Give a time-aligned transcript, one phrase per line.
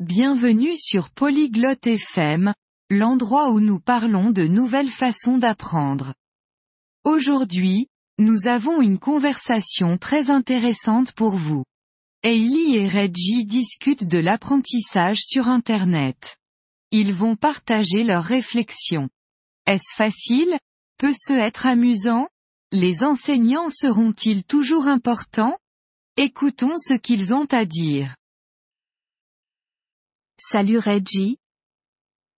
[0.00, 2.52] Bienvenue sur Polyglotte FM,
[2.90, 6.12] l'endroit où nous parlons de nouvelles façons d'apprendre.
[7.04, 7.88] Aujourd'hui,
[8.18, 11.64] nous avons une conversation très intéressante pour vous.
[12.22, 16.36] Hailey et Reggie discutent de l'apprentissage sur Internet.
[16.90, 19.08] Ils vont partager leurs réflexions.
[19.66, 20.58] Est-ce facile?
[20.98, 22.28] Peut-ce être amusant?
[22.70, 25.56] Les enseignants seront-ils toujours importants?
[26.18, 28.14] Écoutons ce qu'ils ont à dire.
[30.38, 31.38] Salut Reggie.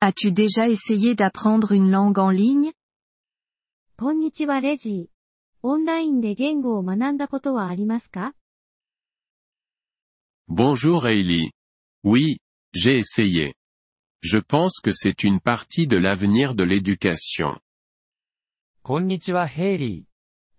[0.00, 2.72] As-tu déjà essayé d'apprendre une langue en ligne
[3.96, 5.06] こんにちはレジー。
[5.64, 8.32] オンラインで言語を学んだことはありますか
[10.48, 11.50] Bonjour Hailey.
[12.04, 12.38] Oui,
[12.72, 13.54] j'ai essayé.
[14.22, 17.58] Je pense que c'est une partie de l'avenir de l'éducation.
[18.84, 20.04] こんにちはヘイリー。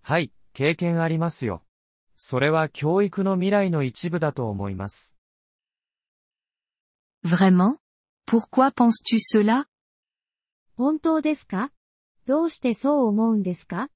[0.02, 1.64] はい、経験ありますよ。
[2.18, 5.16] それは教育の未来の一部だと思います。
[7.23, 7.79] Vraiment
[8.27, 9.67] Pourquoi penses-tu cela
[10.77, 11.71] 本当ですか
[12.27, 13.89] どうしてそう思うんですか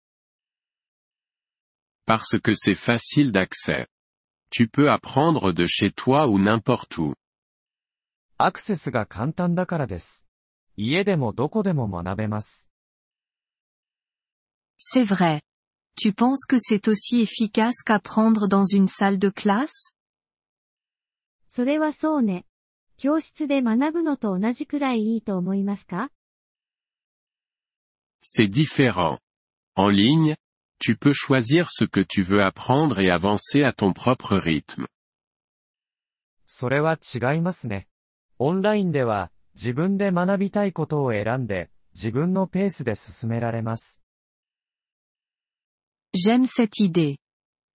[2.07, 3.87] Parce que c'est facile d'accès.
[4.51, 7.15] Tu peux apprendre de chez toi ou n'importe où.
[8.37, 10.27] アクセスが簡単だからです。
[10.77, 12.71] 家でもどこでも学べます。
[14.79, 15.43] C'est vrai.
[15.97, 19.93] Tu penses que c'est aussi efficace qu'apprendre dans une salle de classe
[21.49, 22.47] それはそうね。
[22.98, 26.10] 教室で学ぶのと同じくらいいいと思いますか
[28.22, 29.20] C'est différent.
[29.76, 30.36] En ligne,
[30.80, 34.88] tu peux choisir ce que tu veux apprendre et avancer à ton propre rythme.
[36.48, 37.88] それは違いますね。
[38.40, 44.02] オンラインでは、自分で学びたいことを選んで、自分のペースで進められます。
[46.16, 47.18] J'aime cette idée.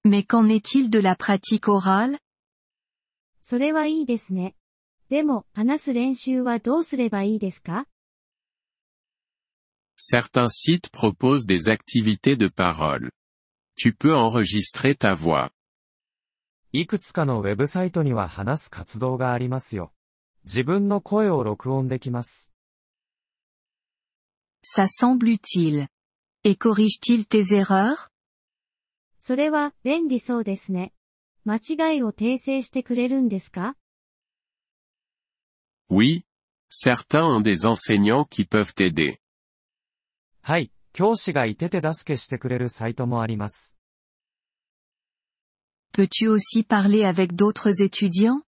[0.05, 2.19] Mais qu'en est-il de la pratique orale
[3.43, 4.55] それはいいですね。
[5.11, 7.87] でも、話す練習はどうすればいいですか
[9.99, 13.11] Certains sites proposent des activités de parole.
[13.77, 15.51] Tu peux enregistrer ta voix.
[16.73, 19.93] いくつかのウェブサイトには話す活動がありますよ。
[20.45, 22.53] 自分の声を録音できます。
[24.63, 25.89] Ça semble utile.
[26.45, 28.11] Et corrige-t-il tes erreurs
[29.19, 30.93] それは便利そうですね。
[31.45, 33.77] 間違いを訂正してくれるんですか
[35.90, 36.26] Oui.
[36.70, 39.20] Certains ont des enseignants qui peuvent t'aider.
[40.42, 43.78] はい、教師がいて手助けしてくれるサイトもあります。
[45.94, 48.42] Peux-tu aussi parler avec d'autres étudiants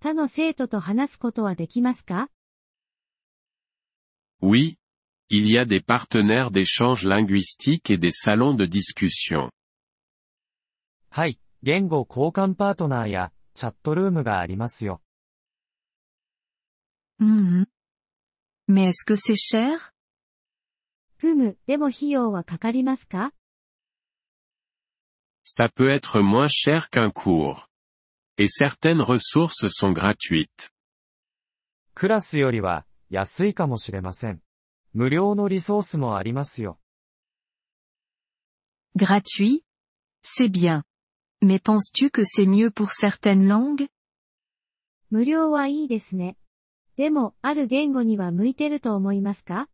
[0.00, 2.28] 他の生徒と話すことはできますか
[4.42, 4.76] Oui.
[5.28, 9.50] Il y a des partenaires d'échange linguistique et des salons de discussion.
[11.10, 15.00] はい、言語交換パートナーや、チャットルームがありますよ。
[17.20, 17.66] Mhm.
[18.68, 19.92] Mais est-ce que c'est cher
[21.18, 23.32] ふむ、でも費用はかかりますか
[25.44, 27.68] Ça peut être moins cher qu'un cours.
[28.36, 30.72] Et certaines ressources sont gratuites.
[31.94, 34.42] クラスよりは、安いかもしれません。
[34.92, 36.78] 無料のリソースもありますよ。
[38.96, 39.62] Gratuit
[40.22, 40.82] C'est bien.
[41.40, 43.88] Mais penses-tu que c'est mieux pour certaines langues
[45.10, 46.36] 無料はいいですね。
[47.01, 49.67] でも、ある言語には向いてると思いますか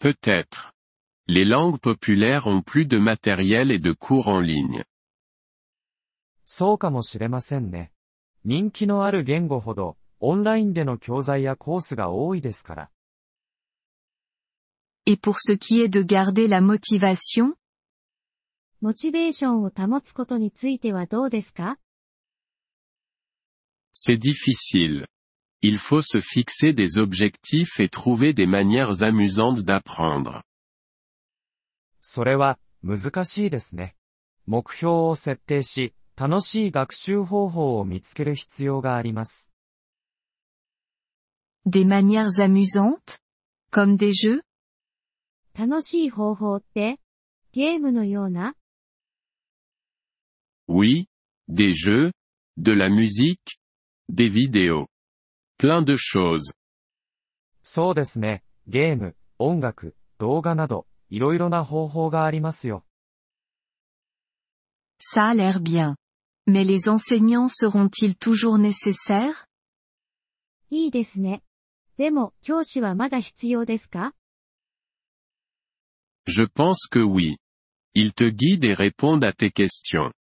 [0.00, 0.72] Peut-être.
[1.26, 4.84] Les langues populaires ont plus de matériel et de cours en ligne.
[6.46, 7.90] そうかもしれませんね。
[8.44, 12.90] 人気のある言語ほど、オンラインでの教材やコースが多いですから。
[15.04, 17.54] Et pour ce qui est de garder la motivation
[18.80, 21.76] モチベーションを保つことについてはどうですか
[23.93, 25.05] C'est difficile.
[25.61, 30.43] Il faut se fixer des objectifs et trouver des manières amusantes d'apprendre.
[32.01, 33.95] それは、難しいですね。
[34.45, 39.51] 目標を設定し、楽しい学習方法を見つける必要があります。
[41.65, 43.19] Des manières amusantes
[43.71, 44.41] Comme des jeux
[45.57, 46.99] 楽しい方法って
[47.53, 48.55] ゲームのような
[50.67, 51.07] Oui,
[51.47, 52.11] des jeux,
[52.57, 53.56] de la musique,
[54.09, 54.87] des vidéos.
[55.57, 56.53] Plein de choses.
[57.63, 58.43] そうですね。
[58.67, 62.85] ゲーム、音楽、動画など、いろいろな方法がありますよ。
[64.99, 65.95] Ça a l'air bien.
[66.45, 69.47] Mais les enseignants seront-ils toujours nécessaires
[70.69, 71.43] いいですね。
[71.97, 74.13] でも、教師はまだ必要ですか
[76.25, 77.37] Je pense que oui.
[77.93, 80.11] Ils te guident et répondent à tes questions.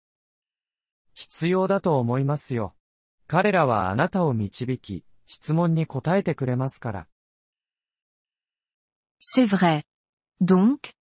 [1.14, 2.74] 必要だと思いますよ。
[3.27, 7.07] 彼らはあなたを導き、質問に答えてくれますから。
[9.19, 9.83] C'est vrai.
[10.39, 10.93] Donc,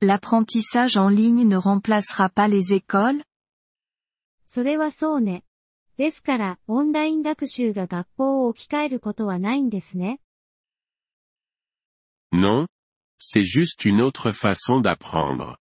[0.00, 3.24] l'apprentissage en ligne ne remplacera pas les écoles
[4.46, 5.44] それはそうね。
[5.96, 10.20] ですから、オンライン学習が学校を置き換えることはないんですね。
[12.32, 12.66] Non.
[13.18, 15.58] C'est juste une autre façon d'apprendre.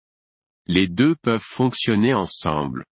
[0.66, 2.86] Les deux peuvent fonctionner ensemble.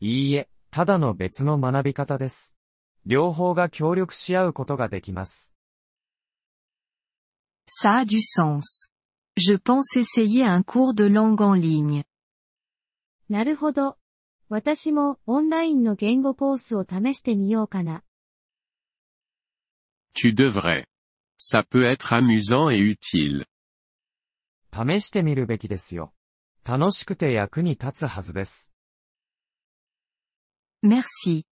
[0.00, 2.56] いいえ、ただの別の学び方です。
[3.04, 5.54] 両方が協力し合うことができます。
[7.66, 8.90] Ça a du sens.
[9.36, 12.04] Je pense essayer un cours de langue en ligne.
[13.28, 13.96] なるほど。
[14.48, 18.02] 私もオンラインの言語コースを試してみようかな。
[20.14, 20.86] Tu devrais.
[21.38, 23.46] Ça peut être amusant et utile.
[24.72, 26.12] 試してみるべきですよ。
[26.64, 28.72] 楽しくて役に立つはずです。
[30.82, 31.44] Merci.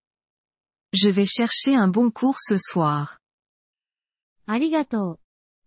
[0.91, 3.19] Je vais chercher un bon cours ce soir.
[4.47, 5.19] ありがとう。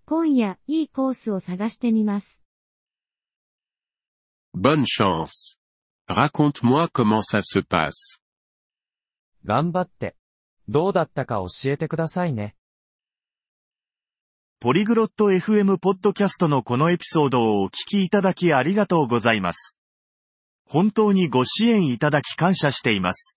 [0.04, 2.42] 今夜、いいコースを探してみます。
[4.52, 5.58] Bonne chance.
[6.08, 8.20] Raconte-moi comment ça se passe.
[9.44, 10.16] 頑張って。
[10.68, 12.56] どうだったか教えてくださいね。
[14.58, 19.76] ポリグロット FM ポッドキャストのこのエピソードをお聞きいただきありがとうございます。
[20.68, 23.36] 本当にご支援いただき感謝しています。